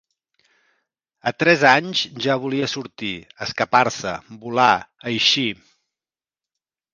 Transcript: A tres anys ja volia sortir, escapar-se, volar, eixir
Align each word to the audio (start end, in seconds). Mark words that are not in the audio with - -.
A 1.31 1.33
tres 1.41 1.65
anys 1.71 2.01
ja 2.25 2.37
volia 2.45 2.69
sortir, 2.71 3.11
escapar-se, 3.49 4.15
volar, 4.47 4.73
eixir 5.13 5.49